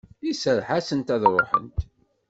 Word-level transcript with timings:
Iserreḥ-asent 0.29 1.13
ad 1.15 1.23
ruḥent. 1.33 1.77